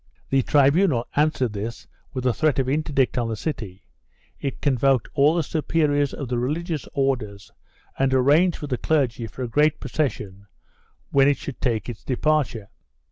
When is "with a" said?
2.11-2.33